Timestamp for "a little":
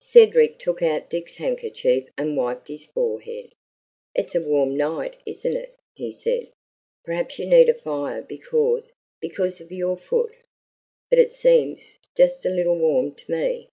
12.46-12.78